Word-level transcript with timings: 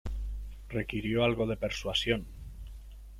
Requirió 0.69 1.23
algo 1.23 1.45
de 1.45 1.57
persuasión. 1.57 2.25